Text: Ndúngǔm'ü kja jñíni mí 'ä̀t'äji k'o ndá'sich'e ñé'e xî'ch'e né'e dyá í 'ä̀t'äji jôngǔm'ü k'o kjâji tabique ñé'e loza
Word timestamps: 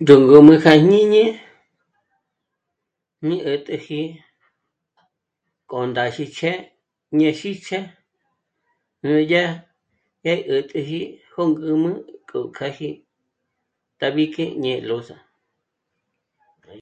Ndúngǔm'ü 0.00 0.54
kja 0.62 0.72
jñíni 0.82 1.24
mí 3.26 3.36
'ä̀t'äji 3.44 4.02
k'o 5.68 5.78
ndá'sich'e 5.90 6.52
ñé'e 7.18 7.34
xî'ch'e 7.40 7.80
né'e 9.02 9.22
dyá 9.30 9.44
í 10.32 10.34
'ä̀t'äji 10.48 11.00
jôngǔm'ü 11.32 11.90
k'o 12.28 12.40
kjâji 12.56 12.90
tabique 13.98 14.44
ñé'e 14.62 14.80
loza 14.88 15.16